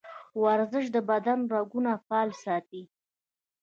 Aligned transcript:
ورزش 0.43 0.85
د 0.95 0.97
بدن 1.09 1.39
رګونه 1.53 1.91
فعال 2.05 2.29
ساتي. 2.43 2.83